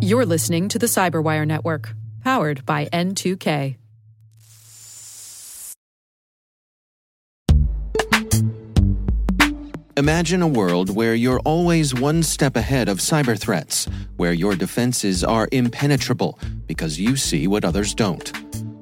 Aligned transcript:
You're 0.00 0.26
listening 0.26 0.68
to 0.68 0.78
the 0.78 0.86
Cyberwire 0.86 1.46
Network, 1.46 1.94
powered 2.22 2.66
by 2.66 2.86
N2K. 2.86 3.76
Imagine 9.96 10.42
a 10.42 10.48
world 10.48 10.94
where 10.96 11.14
you're 11.14 11.40
always 11.40 11.94
one 11.94 12.22
step 12.22 12.56
ahead 12.56 12.88
of 12.88 12.98
cyber 12.98 13.38
threats, 13.38 13.86
where 14.16 14.32
your 14.32 14.56
defenses 14.56 15.22
are 15.22 15.48
impenetrable 15.52 16.38
because 16.66 16.98
you 16.98 17.14
see 17.16 17.46
what 17.46 17.64
others 17.64 17.94
don't. 17.94 18.32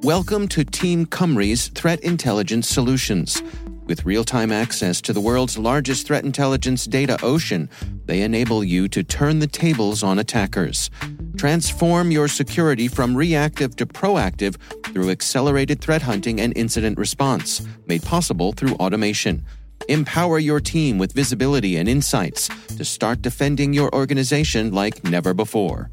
Welcome 0.04 0.48
to 0.48 0.64
Team 0.64 1.06
Cymru's 1.06 1.68
Threat 1.68 2.00
Intelligence 2.00 2.68
Solutions. 2.68 3.42
With 3.90 4.06
real 4.06 4.22
time 4.22 4.52
access 4.52 5.00
to 5.00 5.12
the 5.12 5.20
world's 5.20 5.58
largest 5.58 6.06
threat 6.06 6.22
intelligence 6.22 6.84
data 6.84 7.18
ocean, 7.24 7.68
they 8.04 8.22
enable 8.22 8.62
you 8.62 8.86
to 8.86 9.02
turn 9.02 9.40
the 9.40 9.48
tables 9.48 10.04
on 10.04 10.20
attackers. 10.20 10.90
Transform 11.36 12.12
your 12.12 12.28
security 12.28 12.86
from 12.86 13.16
reactive 13.16 13.74
to 13.74 13.86
proactive 13.86 14.54
through 14.92 15.10
accelerated 15.10 15.80
threat 15.80 16.02
hunting 16.02 16.40
and 16.40 16.56
incident 16.56 16.98
response, 16.98 17.66
made 17.88 18.04
possible 18.04 18.52
through 18.52 18.74
automation. 18.74 19.44
Empower 19.88 20.38
your 20.38 20.60
team 20.60 20.96
with 20.96 21.12
visibility 21.12 21.76
and 21.76 21.88
insights 21.88 22.48
to 22.76 22.84
start 22.84 23.22
defending 23.22 23.72
your 23.72 23.92
organization 23.92 24.72
like 24.72 25.02
never 25.02 25.34
before. 25.34 25.90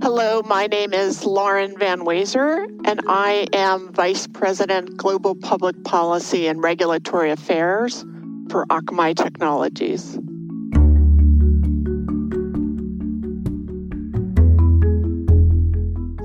Hello, 0.00 0.42
my 0.42 0.68
name 0.68 0.92
is 0.92 1.24
Lauren 1.24 1.76
Van 1.76 2.02
Wazer, 2.02 2.64
and 2.84 3.00
I 3.08 3.48
am 3.52 3.92
Vice 3.92 4.28
President 4.28 4.96
Global 4.96 5.34
Public 5.34 5.82
Policy 5.82 6.46
and 6.46 6.62
Regulatory 6.62 7.32
Affairs 7.32 8.04
for 8.48 8.64
Akamai 8.66 9.16
Technologies. 9.16 10.16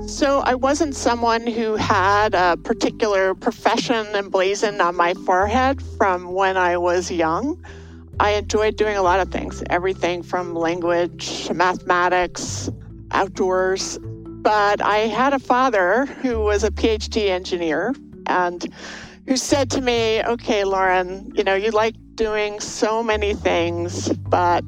So 0.06 0.40
I 0.40 0.54
wasn't 0.54 0.94
someone 0.94 1.46
who 1.46 1.76
had 1.76 2.34
a 2.34 2.58
particular 2.58 3.34
profession 3.34 4.06
emblazoned 4.14 4.80
on 4.82 4.96
my 4.96 5.14
forehead 5.14 5.82
from 5.96 6.32
when 6.32 6.58
I 6.58 6.76
was 6.76 7.10
young. 7.10 7.64
I 8.20 8.32
enjoyed 8.32 8.76
doing 8.76 8.96
a 8.96 9.02
lot 9.02 9.20
of 9.20 9.30
things, 9.30 9.62
everything 9.70 10.22
from 10.22 10.54
language, 10.54 11.50
mathematics, 11.50 12.70
outdoors. 13.12 13.98
But 14.02 14.82
I 14.82 14.98
had 15.08 15.32
a 15.32 15.38
father 15.38 16.04
who 16.06 16.40
was 16.40 16.64
a 16.64 16.70
PhD 16.70 17.28
engineer 17.28 17.94
and 18.26 18.64
who 19.26 19.36
said 19.38 19.70
to 19.70 19.80
me, 19.80 20.22
Okay, 20.22 20.64
Lauren, 20.64 21.32
you 21.34 21.42
know, 21.42 21.54
you 21.54 21.70
like 21.70 21.94
doing 22.14 22.60
so 22.60 23.02
many 23.02 23.34
things, 23.34 24.10
but 24.28 24.64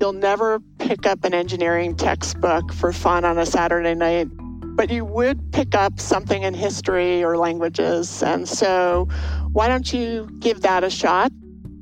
you'll 0.00 0.14
never 0.14 0.60
pick 0.78 1.06
up 1.06 1.24
an 1.24 1.34
engineering 1.34 1.94
textbook 1.94 2.72
for 2.72 2.92
fun 2.92 3.24
on 3.24 3.38
a 3.38 3.46
Saturday 3.46 3.94
night 3.94 4.28
but 4.74 4.90
you 4.90 5.04
would 5.04 5.52
pick 5.52 5.74
up 5.74 6.00
something 6.00 6.42
in 6.42 6.54
history 6.54 7.22
or 7.22 7.36
languages. 7.36 8.22
And 8.22 8.48
so, 8.48 9.08
why 9.52 9.68
don't 9.68 9.92
you 9.92 10.28
give 10.38 10.62
that 10.62 10.84
a 10.84 10.90
shot? 10.90 11.30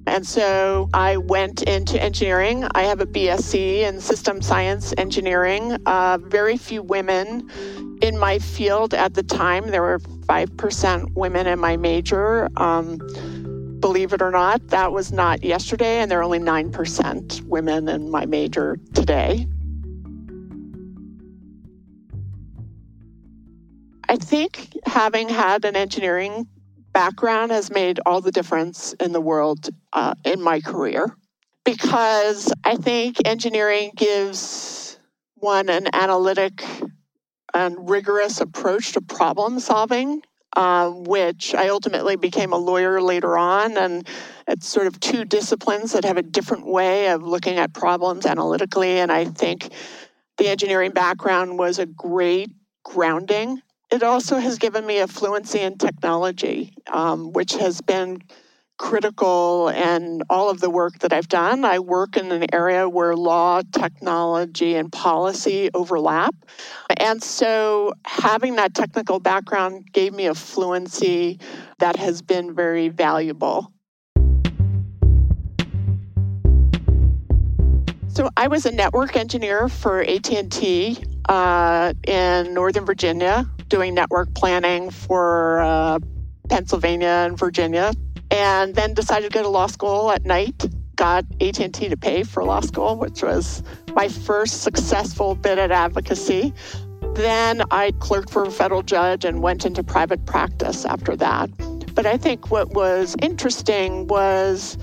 And 0.07 0.27
so 0.27 0.89
I 0.93 1.19
went 1.19 1.63
into 1.63 2.03
engineering. 2.03 2.67
I 2.75 2.83
have 2.83 3.01
a 3.01 3.07
BSc 3.07 3.55
in 3.55 4.01
system 4.01 4.43
science 4.43 4.93
engineering. 4.99 5.77
Uh, 5.87 6.19
very 6.21 6.57
few 6.57 6.83
women 6.83 7.49
in 8.03 8.19
my 8.19 8.39
field 8.39 8.95
at 8.95 9.15
the 9.15 9.23
time. 9.23 9.69
There 9.71 9.83
were 9.83 9.99
5% 9.99 11.15
women 11.15 11.47
in 11.47 11.59
my 11.59 11.77
major. 11.77 12.49
Um, 12.57 12.99
believe 13.79 14.13
it 14.13 14.21
or 14.21 14.31
not, 14.31 14.67
that 14.69 14.93
was 14.93 15.13
not 15.13 15.43
yesterday, 15.45 16.01
and 16.01 16.11
there 16.11 16.21
are 16.21 16.23
only 16.23 16.39
9% 16.39 17.43
women 17.43 17.89
in 17.89 18.11
my 18.11 18.27
major 18.27 18.79
today. 18.95 19.47
I 24.11 24.17
think 24.17 24.77
having 24.87 25.29
had 25.29 25.65
an 25.65 25.77
engineering 25.77 26.49
background 26.93 27.53
has 27.53 27.71
made 27.71 28.01
all 28.05 28.21
the 28.21 28.33
difference 28.33 28.93
in 28.95 29.13
the 29.13 29.21
world 29.21 29.69
uh, 29.93 30.15
in 30.25 30.43
my 30.43 30.61
career 30.61 31.15
because 31.65 32.53
I 32.65 32.75
think 32.75 33.19
engineering 33.25 33.93
gives 33.95 34.99
one 35.35 35.69
an 35.69 35.87
analytic 35.95 36.65
and 37.55 37.89
rigorous 37.89 38.41
approach 38.41 38.95
to 38.95 39.01
problem 39.01 39.61
solving. 39.61 40.23
Uh, 40.57 40.91
which 40.91 41.55
I 41.55 41.69
ultimately 41.69 42.17
became 42.17 42.53
a 42.53 42.59
lawyer 42.59 43.01
later 43.01 43.39
on. 43.39 43.79
And 43.79 44.05
it's 44.49 44.69
sort 44.69 44.89
of 44.89 44.99
two 44.99 45.25
disciplines 45.25 45.93
that 45.93 46.05
have 46.05 46.17
a 46.17 46.23
different 46.23 46.67
way 46.67 47.11
of 47.11 47.23
looking 47.23 47.59
at 47.59 47.73
problems 47.73 48.27
analytically. 48.27 48.99
And 48.99 49.13
I 49.13 49.27
think 49.27 49.73
the 50.39 50.49
engineering 50.49 50.91
background 50.91 51.57
was 51.57 51.79
a 51.79 51.87
great 51.87 52.51
grounding 52.83 53.63
it 53.91 54.03
also 54.03 54.39
has 54.39 54.59
given 54.59 54.87
me 54.87 54.99
a 54.99 55.09
fluency 55.09 55.61
in 55.61 55.77
technology, 55.77 56.73
um, 56.93 57.33
which 57.33 57.53
has 57.55 57.81
been 57.81 58.23
critical 58.79 59.69
in 59.69 60.23
all 60.31 60.49
of 60.49 60.61
the 60.61 60.71
work 60.71 60.99
that 61.01 61.13
I've 61.13 61.29
done. 61.29 61.65
I 61.65 61.81
work 61.81 62.17
in 62.17 62.33
an 62.33 62.47
area 62.55 62.89
where 62.89 63.15
law, 63.15 63.61
technology, 63.73 64.77
and 64.77 64.91
policy 64.91 65.69
overlap. 65.75 66.35
And 66.97 67.23
so 67.23 67.93
having 68.07 68.57
that 68.57 68.75
technical 68.75 69.21
background 69.21 69.93
gave 69.93 70.15
me 70.15 70.27
a 70.27 70.35
fluency 70.35 71.39
that 71.79 71.97
has 71.97 72.23
been 72.23 72.55
very 72.55 72.89
valuable. 72.89 73.71
So 78.09 78.31
I 78.37 78.49
was 78.49 78.67
a 78.67 78.73
network 78.73 79.15
engineer 79.17 79.69
for 79.69 80.01
AT&T 80.03 80.99
uh, 81.29 81.93
in 82.07 82.55
Northern 82.55 82.85
Virginia 82.87 83.47
doing 83.71 83.95
network 83.95 84.35
planning 84.35 84.91
for 84.91 85.61
uh, 85.61 85.99
Pennsylvania 86.51 87.25
and 87.27 87.39
Virginia, 87.39 87.93
and 88.31 88.75
then 88.75 88.93
decided 88.93 89.33
to 89.33 89.39
go 89.39 89.43
to 89.43 89.49
law 89.49 89.69
school 89.69 90.11
at 90.11 90.27
night. 90.27 90.67
Got 90.97 91.25
AT&T 91.41 91.89
to 91.89 91.97
pay 91.97 92.25
for 92.25 92.45
law 92.45 92.61
school, 92.61 92.97
which 92.97 93.23
was 93.23 93.63
my 93.95 94.09
first 94.09 94.63
successful 94.63 95.35
bit 95.35 95.59
at 95.59 95.71
advocacy. 95.71 96.53
Then 97.15 97.63
I 97.71 97.93
clerked 98.01 98.31
for 98.31 98.43
a 98.43 98.51
federal 98.51 98.83
judge 98.83 99.25
and 99.25 99.43
went 99.43 99.65
into 99.65 99.83
private 99.83 100.27
practice 100.27 100.85
after 100.85 101.17
that. 101.17 101.49
But 101.95 102.05
I 102.07 102.19
think 102.19 102.51
what 102.51 102.75
was 102.75 103.17
interesting 103.23 104.09
was 104.09 104.77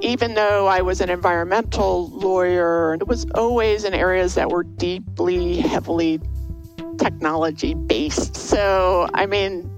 even 0.00 0.34
though 0.34 0.66
I 0.66 0.82
was 0.82 1.00
an 1.00 1.10
environmental 1.10 2.10
lawyer, 2.10 2.94
it 2.94 3.06
was 3.06 3.24
always 3.36 3.84
in 3.84 3.94
areas 3.94 4.34
that 4.34 4.50
were 4.50 4.64
deeply, 4.64 5.58
heavily 5.58 6.20
technology 6.98 7.74
based. 7.74 8.36
So, 8.36 9.08
I 9.14 9.26
mean, 9.26 9.70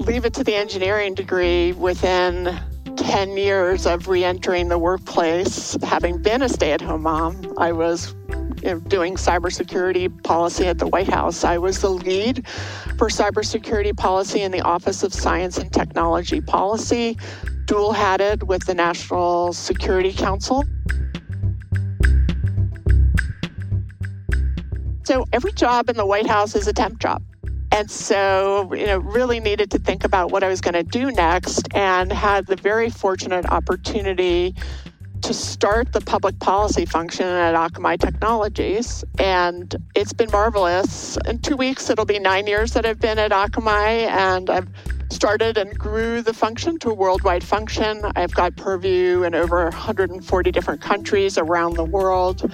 leave 0.00 0.24
it 0.24 0.34
to 0.34 0.44
the 0.44 0.54
engineering 0.54 1.14
degree 1.14 1.72
within 1.72 2.58
10 2.96 3.36
years 3.36 3.86
of 3.86 4.08
re 4.08 4.24
entering 4.24 4.68
the 4.68 4.78
workplace, 4.78 5.76
having 5.82 6.22
been 6.22 6.42
a 6.42 6.48
stay 6.48 6.72
at 6.72 6.80
home 6.80 7.02
mom, 7.02 7.54
I 7.58 7.72
was 7.72 8.14
doing 8.88 9.16
cybersecurity 9.16 10.22
policy 10.22 10.66
at 10.66 10.78
the 10.78 10.86
White 10.86 11.08
House. 11.08 11.44
I 11.44 11.58
was 11.58 11.80
the 11.80 11.90
lead 11.90 12.46
for 12.98 13.08
cybersecurity 13.08 13.96
policy 13.96 14.40
in 14.40 14.52
the 14.52 14.62
Office 14.62 15.02
of 15.02 15.12
Science 15.12 15.58
and 15.58 15.70
Technology 15.72 16.40
Policy, 16.40 17.18
dual 17.66 17.92
hatted 17.92 18.44
with 18.44 18.64
the 18.66 18.74
National 18.74 19.52
Security 19.52 20.12
Council. 20.12 20.64
So 25.04 25.26
every 25.32 25.52
job 25.52 25.90
in 25.90 25.96
the 25.96 26.06
White 26.06 26.26
House 26.26 26.54
is 26.54 26.66
a 26.66 26.72
temp 26.72 26.98
job. 26.98 27.22
And 27.70 27.90
so, 27.90 28.72
you 28.72 28.86
know, 28.86 28.98
really 28.98 29.40
needed 29.40 29.70
to 29.72 29.78
think 29.78 30.04
about 30.04 30.30
what 30.30 30.42
I 30.42 30.48
was 30.48 30.60
going 30.60 30.74
to 30.74 30.82
do 30.82 31.10
next 31.10 31.68
and 31.74 32.12
had 32.12 32.46
the 32.46 32.56
very 32.56 32.88
fortunate 32.88 33.44
opportunity 33.46 34.54
to 35.24 35.32
start 35.32 35.90
the 35.94 36.02
public 36.02 36.38
policy 36.38 36.84
function 36.84 37.24
at 37.24 37.54
Akamai 37.54 37.98
Technologies. 37.98 39.02
And 39.18 39.74
it's 39.94 40.12
been 40.12 40.30
marvelous. 40.30 41.16
In 41.26 41.38
two 41.38 41.56
weeks, 41.56 41.88
it'll 41.88 42.04
be 42.04 42.18
nine 42.18 42.46
years 42.46 42.72
that 42.74 42.84
I've 42.84 43.00
been 43.00 43.18
at 43.18 43.30
Akamai, 43.30 44.06
and 44.06 44.50
I've 44.50 44.68
started 45.10 45.56
and 45.56 45.78
grew 45.78 46.20
the 46.20 46.34
function 46.34 46.78
to 46.80 46.90
a 46.90 46.94
worldwide 46.94 47.42
function. 47.42 48.02
I've 48.16 48.34
got 48.34 48.54
purview 48.56 49.22
in 49.22 49.34
over 49.34 49.64
140 49.64 50.52
different 50.52 50.82
countries 50.82 51.38
around 51.38 51.76
the 51.76 51.84
world. 51.84 52.52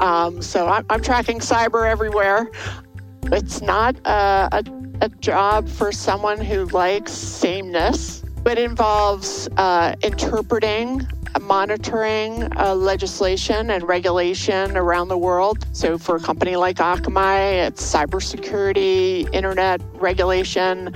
Um, 0.00 0.42
so 0.42 0.66
I'm, 0.66 0.84
I'm, 0.90 1.00
tracking 1.00 1.38
cyber 1.38 1.88
everywhere. 1.88 2.50
It's 3.26 3.62
not 3.62 3.94
a, 4.04 4.48
a, 4.50 4.64
a 5.02 5.08
job 5.20 5.68
for 5.68 5.92
someone 5.92 6.40
who 6.40 6.64
likes 6.66 7.12
sameness 7.12 8.24
but 8.48 8.56
it 8.56 8.64
involves 8.64 9.48
uh, 9.58 9.94
interpreting, 10.02 11.06
monitoring 11.40 12.48
uh, 12.56 12.74
legislation 12.74 13.70
and 13.70 13.86
regulation 13.86 14.76
around 14.76 15.08
the 15.08 15.18
world. 15.18 15.66
So, 15.72 15.98
for 15.98 16.16
a 16.16 16.20
company 16.20 16.56
like 16.56 16.76
Akamai, 16.76 17.66
it's 17.66 17.94
cybersecurity, 17.94 19.32
internet 19.32 19.80
regulation, 19.94 20.94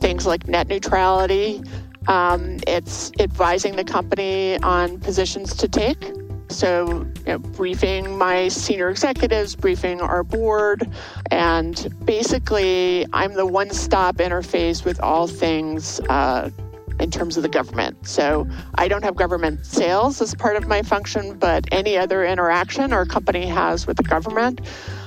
things 0.00 0.26
like 0.26 0.46
net 0.48 0.68
neutrality. 0.68 1.62
Um, 2.06 2.58
it's 2.66 3.12
advising 3.18 3.76
the 3.76 3.84
company 3.84 4.58
on 4.62 4.98
positions 4.98 5.54
to 5.56 5.68
take. 5.68 6.12
So, 6.50 7.06
you 7.26 7.32
know, 7.32 7.38
briefing 7.38 8.16
my 8.16 8.48
senior 8.48 8.88
executives, 8.88 9.54
briefing 9.54 10.00
our 10.00 10.24
board, 10.24 10.90
and 11.30 11.94
basically, 12.04 13.06
I'm 13.12 13.34
the 13.34 13.44
one 13.44 13.70
stop 13.70 14.16
interface 14.16 14.84
with 14.84 14.98
all 15.00 15.26
things 15.26 16.00
uh, 16.08 16.50
in 17.00 17.10
terms 17.10 17.36
of 17.36 17.42
the 17.42 17.48
government. 17.48 18.06
So, 18.06 18.46
I 18.74 18.88
don't 18.88 19.02
have 19.04 19.16
government 19.16 19.66
sales 19.66 20.20
as 20.20 20.34
part 20.34 20.56
of 20.56 20.66
my 20.66 20.82
function, 20.82 21.38
but 21.38 21.66
any 21.72 21.96
other 21.96 22.24
interaction 22.24 22.92
our 22.92 23.06
company 23.06 23.46
has 23.46 23.86
with 23.86 23.96
the 23.96 24.02
government 24.02 24.60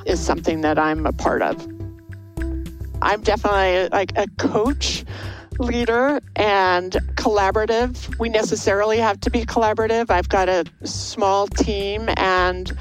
is 0.05 0.19
something 0.19 0.61
that 0.61 0.77
I'm 0.79 1.05
a 1.05 1.13
part 1.13 1.41
of. 1.41 1.67
I'm 3.01 3.21
definitely 3.21 3.89
like 3.89 4.13
a 4.15 4.27
coach 4.38 5.03
leader 5.59 6.19
and 6.35 6.93
collaborative. 7.15 8.17
We 8.19 8.29
necessarily 8.29 8.97
have 8.97 9.19
to 9.21 9.29
be 9.29 9.45
collaborative. 9.45 10.09
I've 10.09 10.29
got 10.29 10.49
a 10.49 10.65
small 10.83 11.47
team 11.47 12.09
and 12.17 12.71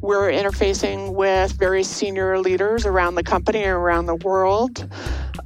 we're 0.00 0.30
interfacing 0.30 1.14
with 1.14 1.52
very 1.52 1.82
senior 1.82 2.38
leaders 2.38 2.86
around 2.86 3.16
the 3.16 3.22
company 3.22 3.62
and 3.62 3.72
around 3.72 4.06
the 4.06 4.16
world. 4.16 4.88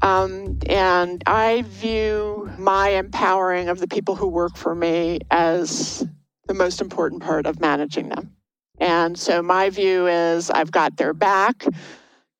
Um, 0.02 0.58
and 0.66 1.22
I 1.26 1.62
view 1.62 2.50
my 2.58 2.90
empowering 2.90 3.68
of 3.68 3.78
the 3.78 3.88
people 3.88 4.16
who 4.16 4.28
work 4.28 4.56
for 4.56 4.74
me 4.74 5.20
as 5.30 6.06
the 6.46 6.54
most 6.54 6.80
important 6.80 7.22
part 7.22 7.46
of 7.46 7.60
managing 7.60 8.08
them. 8.08 8.34
And 8.78 9.18
so 9.18 9.42
my 9.42 9.70
view 9.70 10.06
is 10.06 10.50
I've 10.50 10.70
got 10.70 10.96
their 10.96 11.14
back. 11.14 11.64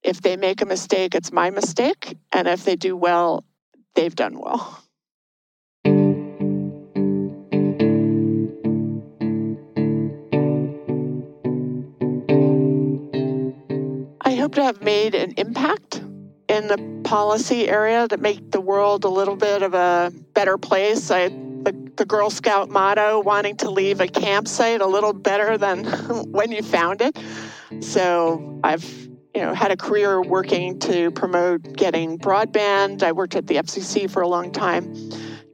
If 0.03 0.21
they 0.21 0.37
make 0.37 0.61
a 0.61 0.67
mistake, 0.67 1.15
it's 1.15 1.33
my 1.33 1.51
mistake. 1.51 2.17
And 2.33 2.47
if 2.49 2.65
they 2.65 2.77
do 2.77 2.97
well, 2.97 3.45
they've 3.95 4.15
done 4.15 4.39
well. 4.39 4.81
I 14.21 14.35
hope 14.37 14.55
to 14.57 14.65
have 14.65 14.83
made 14.83 15.15
an 15.15 15.33
impact 15.37 16.04
in 16.55 16.69
the 16.69 17.01
policy 17.03 17.69
area 17.69 18.06
to 18.09 18.17
make 18.17 18.53
the 18.53 18.61
world 18.61 19.05
a 19.05 19.09
little 19.09 19.37
bit 19.37 19.62
of 19.62 19.75
a 19.75 20.12
better 20.35 20.56
place. 20.56 21.11
I, 21.11 21.29
the, 21.29 21.93
the 21.97 22.05
Girl 22.05 22.31
Scout 22.31 22.71
motto, 22.71 23.21
wanting 23.21 23.56
to 23.59 23.71
leave 23.71 24.01
a 24.01 24.06
campsite 24.06 24.81
a 24.81 24.87
little 24.87 25.12
better 25.12 25.59
than 25.59 25.85
when 26.33 26.53
you 26.53 26.62
found 26.62 27.03
it. 27.03 27.19
So 27.81 28.61
I've 28.62 28.85
you 29.35 29.43
know, 29.43 29.53
had 29.53 29.73
a 29.73 29.77
career 29.77 30.23
working 30.23 30.79
to 30.79 31.11
promote 31.11 31.73
getting 31.73 32.19
broadband. 32.19 33.03
I 33.03 33.11
worked 33.11 33.35
at 33.35 33.49
the 33.49 33.57
FCC 33.57 34.09
for 34.09 34.23
a 34.23 34.29
long 34.29 34.53
time, 34.53 34.95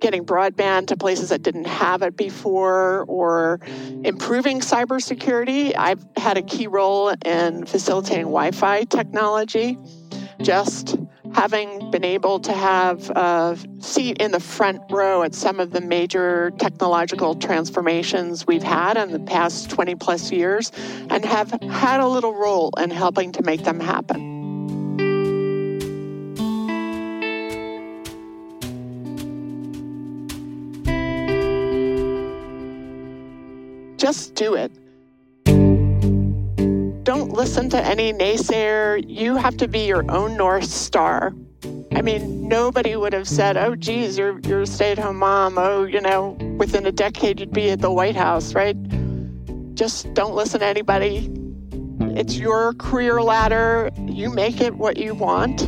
getting 0.00 0.26
broadband 0.26 0.88
to 0.88 0.98
places 0.98 1.30
that 1.30 1.42
didn't 1.42 1.66
have 1.66 2.02
it 2.02 2.14
before, 2.14 3.04
or 3.08 3.60
improving 4.04 4.60
cybersecurity. 4.60 5.74
I've 5.78 6.04
had 6.18 6.36
a 6.36 6.42
key 6.42 6.66
role 6.66 7.14
in 7.24 7.64
facilitating 7.64 8.24
Wi 8.24 8.50
Fi 8.50 8.84
technology. 8.84 9.78
Just 10.42 10.96
having 11.34 11.90
been 11.90 12.04
able 12.04 12.40
to 12.40 12.52
have 12.52 13.10
a 13.10 13.58
seat 13.78 14.18
in 14.18 14.32
the 14.32 14.40
front 14.40 14.80
row 14.90 15.22
at 15.22 15.34
some 15.34 15.60
of 15.60 15.70
the 15.70 15.80
major 15.80 16.50
technological 16.58 17.34
transformations 17.34 18.46
we've 18.46 18.62
had 18.62 18.96
in 18.96 19.12
the 19.12 19.20
past 19.20 19.70
20 19.70 19.94
plus 19.96 20.32
years 20.32 20.72
and 21.10 21.24
have 21.24 21.50
had 21.62 22.00
a 22.00 22.06
little 22.06 22.34
role 22.34 22.70
in 22.78 22.90
helping 22.90 23.32
to 23.32 23.42
make 23.42 23.64
them 23.64 23.78
happen. 23.78 24.28
Just 33.98 34.34
do 34.34 34.54
it 34.54 34.72
don't 37.10 37.32
listen 37.32 37.68
to 37.68 37.84
any 37.84 38.12
naysayer. 38.12 39.04
You 39.04 39.34
have 39.34 39.56
to 39.56 39.66
be 39.66 39.80
your 39.80 40.08
own 40.12 40.36
North 40.36 40.66
Star. 40.66 41.34
I 41.92 42.02
mean, 42.02 42.46
nobody 42.46 42.94
would 42.94 43.12
have 43.12 43.26
said, 43.26 43.56
oh, 43.56 43.74
geez, 43.74 44.16
you're, 44.16 44.38
you're 44.44 44.60
a 44.60 44.66
stay 44.66 44.92
at 44.92 44.98
home 45.00 45.16
mom. 45.16 45.58
Oh, 45.58 45.82
you 45.82 46.00
know, 46.00 46.38
within 46.56 46.86
a 46.86 46.92
decade, 46.92 47.40
you'd 47.40 47.52
be 47.52 47.70
at 47.70 47.80
the 47.80 47.90
White 47.90 48.14
House, 48.14 48.54
right? 48.54 48.76
Just 49.74 50.14
don't 50.14 50.36
listen 50.36 50.60
to 50.60 50.66
anybody. 50.66 51.28
It's 52.16 52.36
your 52.36 52.74
career 52.74 53.20
ladder. 53.20 53.90
You 54.06 54.30
make 54.30 54.60
it 54.60 54.76
what 54.76 54.96
you 54.96 55.12
want. 55.12 55.62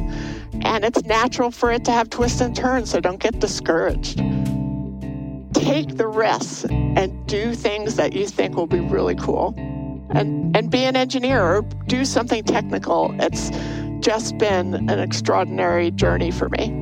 And 0.65 0.85
it's 0.85 1.03
natural 1.03 1.51
for 1.51 1.73
it 1.73 1.85
to 1.87 1.91
have 1.91 2.09
twists 2.09 2.41
and 2.41 2.55
turns, 2.55 2.91
so 2.91 3.01
don't 3.01 3.19
get 3.19 3.41
discouraged. 3.41 4.19
Take 5.55 5.97
the 5.97 6.07
risks 6.07 6.67
and 6.71 7.27
do 7.27 7.57
things 7.57 7.97
that 7.97 8.13
you 8.13 8.29
think 8.29 8.55
will 8.55 8.69
be 8.69 8.79
really 8.79 9.17
cool 9.17 9.57
and, 10.15 10.57
and 10.57 10.71
be 10.71 10.85
an 10.85 10.97
engineer 10.97 11.43
or 11.43 11.63
do 11.87 12.05
something 12.05 12.45
technical. 12.45 13.15
It's 13.19 13.51
just 14.01 14.39
been 14.39 14.89
an 14.91 14.99
extraordinary 14.99 15.91
journey 15.91 16.31
for 16.31 16.49
me. 16.49 16.82